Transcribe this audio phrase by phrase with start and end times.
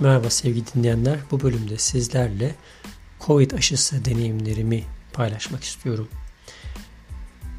[0.00, 1.18] Merhaba sevgili dinleyenler.
[1.30, 2.54] Bu bölümde sizlerle
[3.20, 6.08] Covid aşısı deneyimlerimi paylaşmak istiyorum.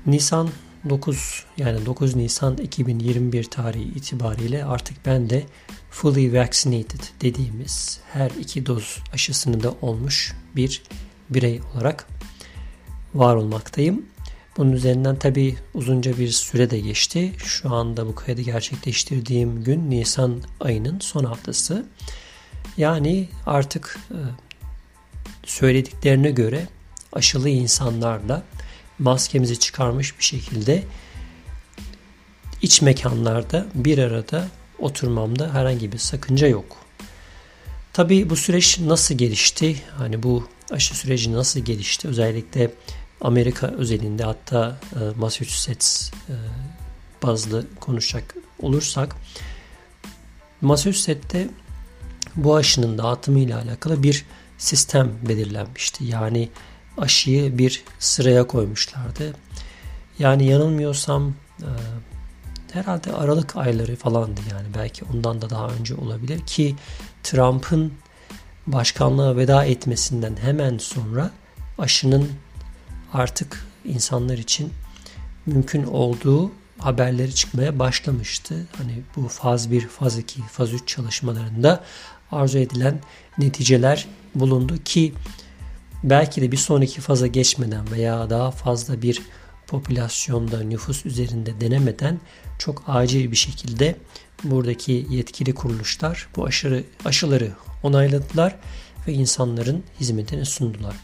[0.05, 0.50] Nisan
[0.89, 5.46] 9 yani 9 Nisan 2021 tarihi itibariyle artık ben de
[5.92, 10.83] fully vaccinated dediğimiz her iki doz aşısını da olmuş bir
[11.29, 12.07] birey olarak
[13.14, 14.06] var olmaktayım.
[14.57, 17.33] Bunun üzerinden tabi uzunca bir süre de geçti.
[17.38, 21.86] Şu anda bu kaydı gerçekleştirdiğim gün Nisan ayının son haftası.
[22.77, 24.17] Yani artık e,
[25.45, 26.67] söylediklerine göre
[27.13, 28.43] aşılı insanlarla
[29.00, 30.83] maskemizi çıkarmış bir şekilde
[32.61, 34.47] iç mekanlarda bir arada
[34.80, 36.77] oturmamda herhangi bir sakınca yok.
[37.94, 39.81] Tabii bu süreç nasıl gelişti?
[39.97, 42.08] Hani bu aşı süreci nasıl gelişti?
[42.08, 42.72] Özellikle
[43.22, 46.33] Amerika özelinde hatta e, Massachusetts e,
[47.23, 49.16] bazlı konuşacak olursak
[50.62, 51.47] Massachusetts'te
[52.36, 54.25] bu aşının dağıtımı ile alakalı bir
[54.58, 56.03] sistem belirlenmişti.
[56.06, 56.50] Yani
[56.97, 59.34] aşıyı bir sıraya koymuşlardı.
[60.19, 61.69] Yani yanılmıyorsam e,
[62.72, 66.75] herhalde Aralık ayları falandı yani belki ondan da daha önce olabilir ki
[67.23, 67.94] Trump'ın
[68.67, 71.31] başkanlığa veda etmesinden hemen sonra
[71.78, 72.30] aşının
[73.14, 74.73] artık insanlar için
[75.45, 78.67] mümkün olduğu haberleri çıkmaya başlamıştı.
[78.78, 81.84] Hani bu faz 1, faz 2, faz 3 çalışmalarında
[82.31, 83.00] arzu edilen
[83.38, 85.14] neticeler bulundu ki
[86.03, 89.22] belki de bir sonraki faza geçmeden veya daha fazla bir
[89.67, 92.19] popülasyonda nüfus üzerinde denemeden
[92.59, 93.95] çok acil bir şekilde
[94.44, 97.52] buradaki yetkili kuruluşlar bu aşırı aşıları
[97.84, 98.56] onayladılar
[99.08, 100.95] ve insanların hizmetine sundular.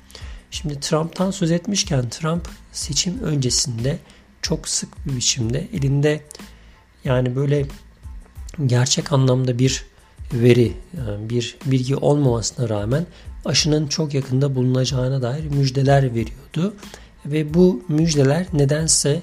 [0.51, 3.99] Şimdi Trump'tan söz etmişken Trump seçim öncesinde
[4.43, 6.21] çok sık bir biçimde elinde
[7.03, 7.65] yani böyle
[8.65, 9.85] gerçek anlamda bir
[10.33, 10.73] veri,
[11.19, 13.05] bir bilgi olmamasına rağmen
[13.45, 16.73] aşının çok yakında bulunacağına dair müjdeler veriyordu.
[17.25, 19.21] Ve bu müjdeler nedense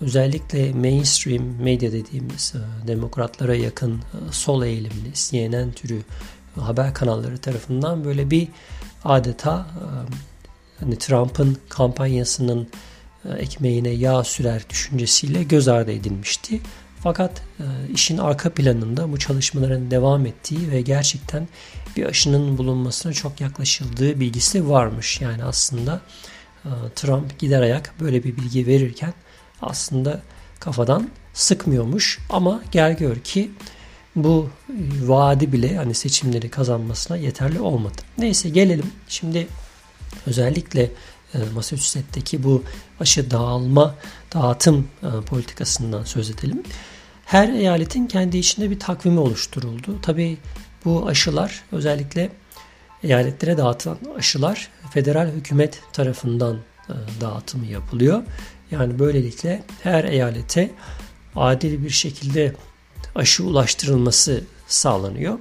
[0.00, 6.02] özellikle mainstream medya dediğimiz e, demokratlara yakın e, sol eğilimli CNN türü
[6.60, 8.48] haber kanalları tarafından böyle bir
[9.04, 9.84] adeta e,
[10.80, 12.68] hani Trump'ın kampanyasının
[13.38, 16.60] ekmeğine yağ sürer düşüncesiyle göz ardı edilmişti.
[17.02, 17.64] Fakat e,
[17.94, 21.48] işin arka planında bu çalışmaların devam ettiği ve gerçekten
[21.96, 25.20] bir aşının bulunmasına çok yaklaşıldığı bilgisi varmış.
[25.20, 26.00] Yani aslında
[26.64, 29.14] e, Trump gider ayak böyle bir bilgi verirken
[29.62, 30.20] aslında
[30.60, 33.50] kafadan sıkmıyormuş ama gel gör ki
[34.16, 34.50] bu
[35.02, 38.02] vaadi bile hani seçimleri kazanmasına yeterli olmadı.
[38.18, 39.46] Neyse gelelim şimdi
[40.26, 40.90] özellikle e,
[41.54, 42.62] Massachusetts'teki bu
[43.00, 43.94] aşı dağılma,
[44.34, 46.62] dağıtım e, politikasından söz edelim.
[47.24, 50.00] Her eyaletin kendi içinde bir takvimi oluşturuldu.
[50.02, 50.38] Tabi
[50.84, 52.30] bu aşılar özellikle
[53.02, 56.56] eyaletlere dağıtılan aşılar federal hükümet tarafından
[56.88, 58.22] e, dağıtımı yapılıyor.
[58.70, 60.70] Yani böylelikle her eyalete
[61.36, 62.54] adil bir şekilde
[63.14, 65.38] aşı ulaştırılması sağlanıyor.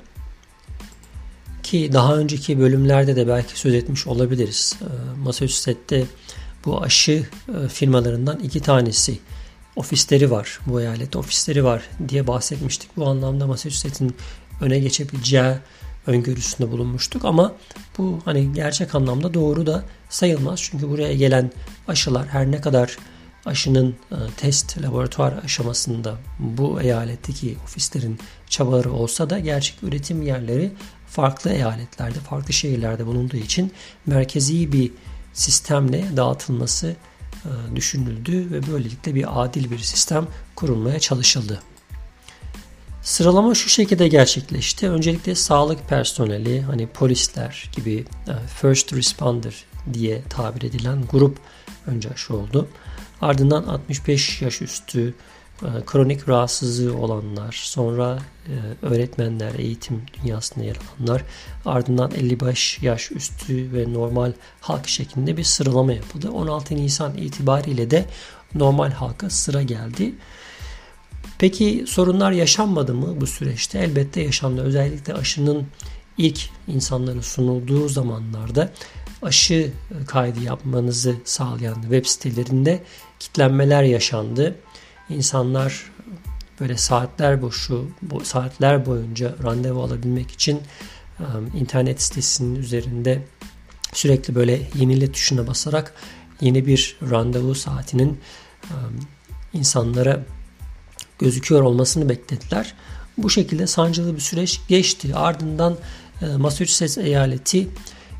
[1.68, 4.76] Ki daha önceki bölümlerde de belki söz etmiş olabiliriz.
[4.82, 6.06] E, Massachusetts'te
[6.66, 7.26] bu aşı
[7.66, 9.20] e, firmalarından iki tanesi
[9.76, 10.60] ofisleri var.
[10.66, 12.90] Bu eyalette ofisleri var diye bahsetmiştik.
[12.98, 14.16] Bu anlamda Massachusetts'in
[14.62, 15.54] öne geçebileceği
[16.08, 17.54] öngörüsünde bulunmuştuk ama
[17.98, 20.60] bu hani gerçek anlamda doğru da sayılmaz.
[20.62, 21.52] Çünkü buraya gelen
[21.88, 22.98] aşılar her ne kadar
[23.48, 28.20] aşının e, test laboratuvar aşamasında bu eyaletteki ofislerin
[28.50, 30.72] çabaları olsa da gerçek üretim yerleri
[31.08, 33.72] farklı eyaletlerde, farklı şehirlerde bulunduğu için
[34.06, 34.92] merkezi bir
[35.34, 36.96] sistemle dağıtılması
[37.46, 41.62] e, düşünüldü ve böylelikle bir adil bir sistem kurulmaya çalışıldı.
[43.08, 44.90] Sıralama şu şekilde gerçekleşti.
[44.90, 51.40] Öncelikle sağlık personeli, hani polisler gibi e, first responder diye tabir edilen grup
[51.86, 52.68] önce aşı oldu.
[53.22, 55.14] Ardından 65 yaş üstü
[55.62, 61.24] e, kronik rahatsızlığı olanlar, sonra e, öğretmenler, eğitim dünyasında yer alanlar,
[61.66, 64.32] ardından 55 yaş üstü ve normal
[64.62, 66.32] halk şeklinde bir sıralama yapıldı.
[66.32, 68.06] 16 Nisan itibariyle de
[68.56, 70.16] normal halka sıra geldi.
[71.40, 73.80] Peki sorunlar yaşanmadı mı bu süreçte?
[73.80, 74.62] Elbette yaşandı.
[74.62, 75.68] Özellikle aşının
[76.18, 78.72] ilk insanlara sunulduğu zamanlarda
[79.22, 79.72] aşı
[80.08, 82.84] kaydı yapmanızı sağlayan web sitelerinde
[83.20, 84.56] kitlenmeler yaşandı
[85.10, 85.92] insanlar
[86.60, 87.90] böyle saatler boşu,
[88.24, 90.62] saatler boyunca randevu alabilmek için
[91.56, 93.24] internet sitesinin üzerinde
[93.94, 95.94] sürekli böyle yenile tuşuna basarak
[96.42, 98.20] yeni bir randevu saatinin
[99.54, 100.24] insanlara
[101.20, 102.74] gözüküyor olmasını beklediler.
[103.18, 105.16] Bu şekilde sancılı bir süreç geçti.
[105.16, 105.78] Ardından
[106.38, 107.68] Massachusetts eyaleti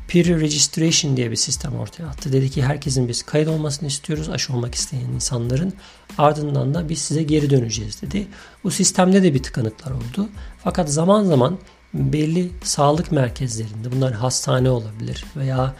[0.08, 2.32] Peer Registration diye bir sistem ortaya attı.
[2.32, 5.72] Dedi ki herkesin biz kayıt olmasını istiyoruz aşı olmak isteyen insanların.
[6.18, 8.26] Ardından da biz size geri döneceğiz dedi.
[8.64, 10.28] Bu sistemde de bir tıkanıklar oldu.
[10.64, 11.58] Fakat zaman zaman
[11.94, 15.74] belli sağlık merkezlerinde bunlar hastane olabilir veya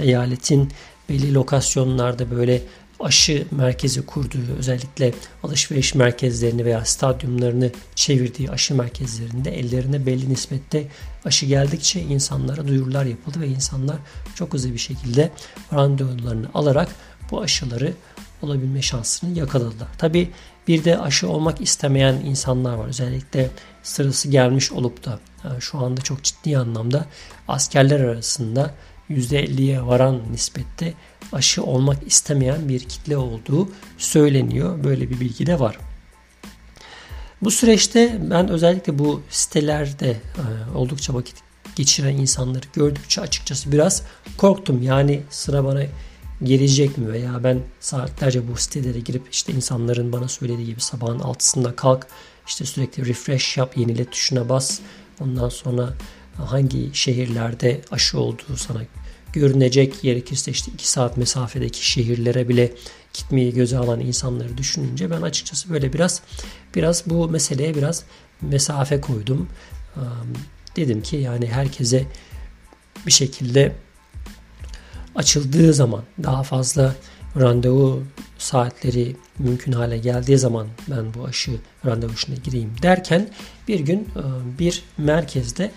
[0.00, 0.72] eyaletin
[1.08, 2.62] belli lokasyonlarda böyle
[3.00, 10.88] aşı merkezi kurduğu özellikle alışveriş merkezlerini veya stadyumlarını çevirdiği aşı merkezlerinde ellerine belli nispette
[11.24, 13.96] aşı geldikçe insanlara duyurular yapıldı ve insanlar
[14.34, 15.30] çok hızlı bir şekilde
[15.72, 16.88] randevularını alarak
[17.30, 17.92] bu aşıları
[18.42, 19.88] olabilme şansını yakaladılar.
[19.98, 20.30] Tabi
[20.68, 22.88] bir de aşı olmak istemeyen insanlar var.
[22.88, 23.50] Özellikle
[23.82, 27.06] sırası gelmiş olup da e, şu anda çok ciddi anlamda
[27.48, 28.74] askerler arasında
[29.10, 30.94] %50'ye varan nispette
[31.32, 33.68] aşı olmak istemeyen bir kitle olduğu
[33.98, 34.84] söyleniyor.
[34.84, 35.78] Böyle bir bilgi de var.
[37.42, 41.36] Bu süreçte ben özellikle bu sitelerde e, oldukça vakit
[41.76, 44.02] geçiren insanları gördükçe açıkçası biraz
[44.36, 44.82] korktum.
[44.82, 45.82] Yani sıra bana
[46.42, 51.76] gelecek mi veya ben saatlerce bu sitelere girip işte insanların bana söylediği gibi sabahın altısında
[51.76, 52.06] kalk
[52.46, 54.78] işte sürekli refresh yap yenile tuşuna bas
[55.20, 55.88] ondan sonra
[56.38, 58.82] hangi şehirlerde aşı olduğu sana
[59.32, 62.72] görünecek gerekirse işte 2 saat mesafedeki şehirlere bile
[63.14, 66.22] gitmeyi göze alan insanları düşününce ben açıkçası böyle biraz
[66.74, 68.04] biraz bu meseleye biraz
[68.42, 69.48] mesafe koydum.
[70.76, 72.06] Dedim ki yani herkese
[73.06, 73.72] bir şekilde
[75.14, 76.94] açıldığı zaman daha fazla
[77.40, 78.02] randevu
[78.38, 81.52] saatleri mümkün hale geldiği zaman ben bu aşı
[81.86, 83.28] randevusuna gireyim derken
[83.68, 84.08] bir gün
[84.58, 85.70] bir merkezde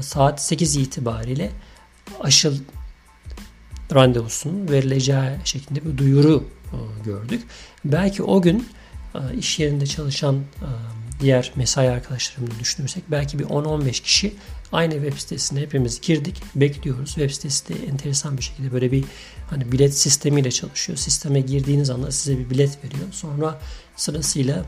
[0.00, 1.50] saat 8 itibariyle
[2.20, 2.52] aşı
[3.94, 7.42] randevusunun verileceği şeklinde bir duyuru e, gördük.
[7.84, 8.68] Belki o gün
[9.14, 10.68] e, iş yerinde çalışan e,
[11.20, 14.34] diğer mesai arkadaşlarımla düşünürsek belki bir 10-15 kişi
[14.72, 17.08] aynı web sitesine hepimiz girdik, bekliyoruz.
[17.08, 19.04] Web sitesi de enteresan bir şekilde böyle bir
[19.50, 20.98] hani bilet sistemiyle çalışıyor.
[20.98, 23.06] Sisteme girdiğiniz anda size bir bilet veriyor.
[23.10, 23.60] Sonra
[23.96, 24.64] sırasıyla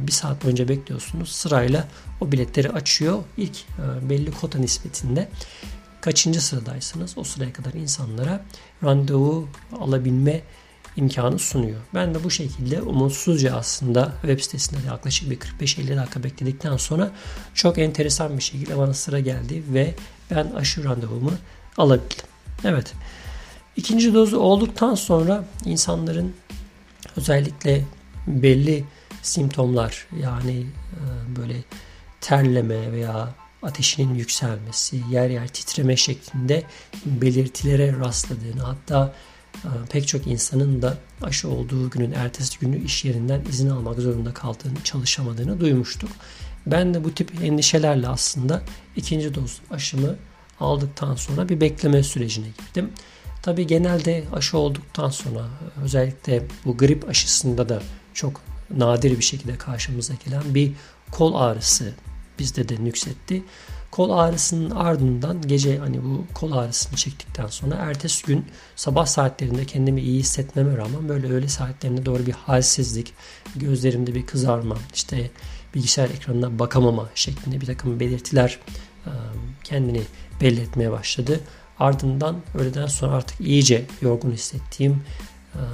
[0.00, 1.32] bir saat boyunca bekliyorsunuz.
[1.32, 1.88] Sırayla
[2.20, 3.18] o biletleri açıyor.
[3.36, 3.56] İlk
[4.02, 5.28] belli kota nispetinde
[6.00, 8.44] kaçıncı sıradaysanız o sıraya kadar insanlara
[8.84, 9.48] randevu
[9.80, 10.42] alabilme
[10.98, 11.80] imkanı sunuyor.
[11.94, 17.10] Ben de bu şekilde umutsuzca aslında web sitesinde yaklaşık bir 45-50 dakika bekledikten sonra
[17.54, 19.94] çok enteresan bir şekilde bana sıra geldi ve
[20.30, 21.32] ben aşı randevumu
[21.76, 22.26] alabildim.
[22.64, 22.92] Evet.
[23.76, 26.34] İkinci dozu olduktan sonra insanların
[27.16, 27.84] özellikle
[28.26, 28.84] belli
[29.22, 31.56] simptomlar yani e, böyle
[32.20, 36.62] terleme veya ateşinin yükselmesi, yer yer titreme şeklinde
[37.04, 39.14] belirtilere rastladığını hatta
[39.90, 44.82] pek çok insanın da aşı olduğu günün ertesi günü iş yerinden izin almak zorunda kaldığını,
[44.84, 46.10] çalışamadığını duymuştuk.
[46.66, 48.62] Ben de bu tip endişelerle aslında
[48.96, 50.16] ikinci doz aşımı
[50.60, 52.90] aldıktan sonra bir bekleme sürecine girdim.
[53.42, 55.46] Tabi genelde aşı olduktan sonra
[55.82, 57.82] özellikle bu grip aşısında da
[58.14, 58.40] çok
[58.76, 60.72] nadir bir şekilde karşımıza gelen bir
[61.10, 61.92] kol ağrısı
[62.38, 63.42] bizde de nüksetti.
[63.90, 68.46] Kol ağrısının ardından gece hani bu kol ağrısını çektikten sonra ertesi gün
[68.76, 73.12] sabah saatlerinde kendimi iyi hissetmeme rağmen böyle öğle saatlerinde doğru bir halsizlik,
[73.56, 75.30] gözlerimde bir kızarma, işte
[75.74, 78.58] bilgisayar ekranına bakamama şeklinde bir takım belirtiler
[79.64, 80.02] kendini
[80.40, 81.40] belli etmeye başladı.
[81.78, 85.02] Ardından öğleden sonra artık iyice yorgun hissettiğim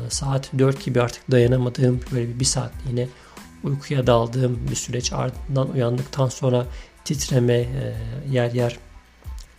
[0.08, 3.08] saat 4 gibi artık dayanamadığım böyle bir saatliğine
[3.64, 6.66] uykuya daldığım bir süreç ardından uyandıktan sonra
[7.04, 7.94] titreme, e,
[8.30, 8.78] yer yer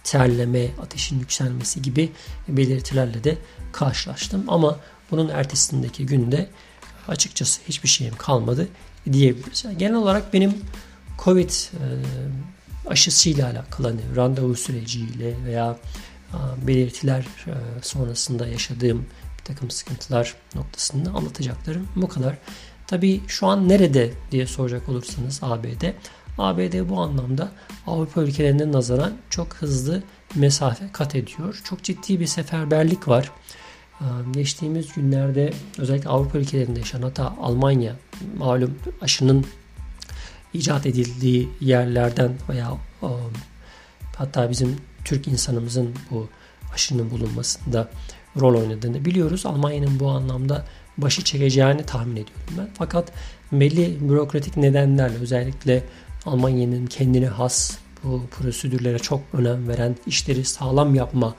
[0.04, 2.12] terleme, ateşin yükselmesi gibi
[2.48, 3.38] belirtilerle de
[3.72, 4.44] karşılaştım.
[4.48, 4.80] Ama
[5.12, 6.50] bunun ertesindeki günde
[7.08, 8.68] açıkçası hiçbir şeyim kalmadı
[9.12, 9.66] diyebiliriz.
[9.66, 10.54] Yani genel olarak benim
[11.24, 11.84] Covid e,
[12.88, 15.78] aşısıyla alakalı hani randevu süreciyle veya
[16.68, 19.06] belirtiler e, sonrasında yaşadığım
[19.40, 22.38] bir takım sıkıntılar noktasında anlatacaklarım bu kadar.
[22.88, 25.84] Tabii şu an nerede diye soracak olursanız ABD.
[26.38, 27.52] ABD bu anlamda
[27.88, 30.04] Avrupa ülkelerine nazaran çok hızlı
[30.36, 31.62] mesafe kat ediyor.
[31.64, 33.32] Çok ciddi bir seferberlik var.
[34.02, 37.96] Ee, geçtiğimiz günlerde özellikle Avrupa ülkelerinde yaşanan hatta Almanya
[38.38, 39.46] malum aşının
[40.54, 42.72] icat edildiği yerlerden veya
[43.04, 43.08] e,
[44.16, 44.76] hatta bizim
[45.06, 46.30] Türk insanımızın bu
[46.74, 47.90] aşının bulunmasında
[48.40, 49.46] rol oynadığını biliyoruz.
[49.46, 50.66] Almanya'nın bu anlamda
[50.98, 52.70] başı çekeceğini tahmin ediyorum ben.
[52.74, 53.12] Fakat
[53.52, 55.84] belli bürokratik nedenlerle özellikle
[56.26, 61.36] Almanya'nın kendine has bu prosedürlere çok önem veren, işleri sağlam yapma,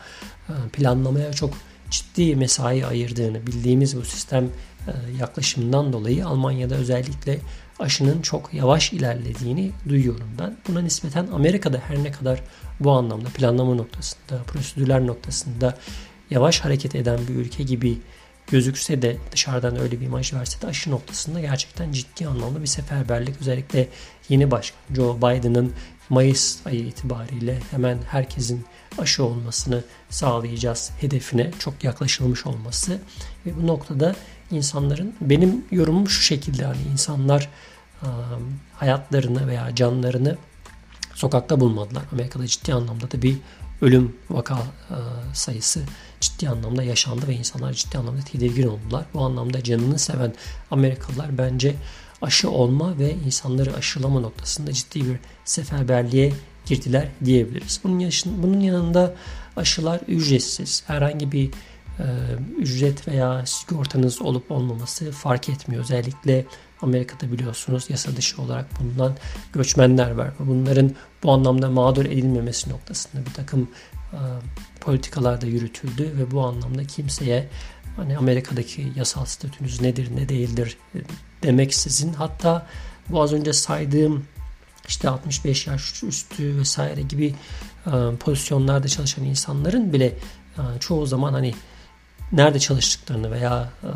[0.49, 1.55] e, planlamaya çok
[1.91, 7.39] ciddi mesai ayırdığını bildiğimiz bu sistem e, yaklaşımından dolayı Almanya'da özellikle
[7.79, 10.57] aşının çok yavaş ilerlediğini duyuyorum ben.
[10.69, 12.43] Buna nispeten Amerika'da her ne kadar
[12.81, 15.79] bu anlamda planlama noktasında, prosedürler noktasında
[16.31, 17.99] yavaş hareket eden bir ülke gibi
[18.47, 23.41] gözükse de dışarıdan öyle bir imaj verse de aşı noktasında gerçekten ciddi anlamda bir seferberlik
[23.41, 23.89] özellikle
[24.29, 25.73] yeni başkan Joe Biden'ın
[26.09, 28.65] Mayıs ayı itibariyle hemen herkesin
[28.99, 32.99] aşı olmasını sağlayacağız hedefine çok yaklaşılmış olması
[33.47, 34.17] ve bu noktada
[34.51, 37.49] insanların benim yorumum şu şekilde hani insanlar
[38.75, 40.37] hayatlarını veya canlarını
[41.15, 42.03] sokakta bulmadılar.
[42.13, 43.37] Amerika'da ciddi anlamda da bir
[43.83, 44.59] ölüm vaka
[45.33, 45.81] sayısı
[46.21, 49.07] ciddi anlamda yaşandı ve insanlar ciddi anlamda tedirgin oldular.
[49.15, 50.35] Bu anlamda canını seven
[50.71, 51.75] Amerikalılar bence
[52.23, 56.33] aşı olma ve insanları aşılama noktasında ciddi bir seferberliğe
[56.67, 57.81] girdiler diyebiliriz.
[57.85, 59.15] Bunun, yaşın, bunun yanında
[59.57, 60.83] aşılar ücretsiz.
[60.87, 61.51] Herhangi bir
[61.99, 62.05] e,
[62.59, 65.83] ücret veya sigortanız olup olmaması fark etmiyor.
[65.83, 66.47] Özellikle
[66.83, 69.17] Amerika'da biliyorsunuz yasa dışı olarak bulunan
[69.53, 70.31] göçmenler var.
[70.39, 70.93] Bunların
[71.23, 73.71] bu anlamda mağdur edilmemesi noktasında bir takım
[74.13, 74.21] e,
[74.81, 77.49] politikalar da yürütüldü ve bu anlamda kimseye
[77.97, 80.79] hani Amerika'daki yasal statünüz nedir ne değildir
[81.43, 82.67] demeksizin hatta
[83.09, 84.25] bu az önce saydığım
[84.89, 87.35] işte 65 yaş üstü vesaire gibi
[87.87, 87.91] e,
[88.21, 91.55] pozisyonlarda çalışan insanların bile e, çoğu zaman hani
[92.33, 93.89] nerede çalıştıklarını veya e,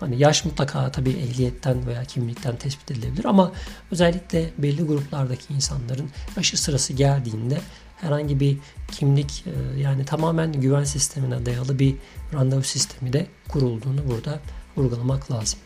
[0.00, 3.52] hani yaş mutlaka tabii ehliyetten veya kimlikten tespit edilebilir ama
[3.90, 7.60] özellikle belli gruplardaki insanların aşı sırası geldiğinde
[7.96, 8.56] herhangi bir
[8.92, 11.96] kimlik e, yani tamamen güven sistemine dayalı bir
[12.34, 14.40] randevu sistemi de kurulduğunu burada
[14.76, 15.58] vurgulamak lazım.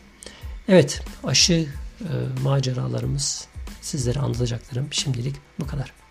[0.67, 1.67] Evet aşı
[2.01, 2.11] e,
[2.43, 3.47] maceralarımız
[3.81, 6.02] sizlere anlatacaklarım şimdilik bu kadar.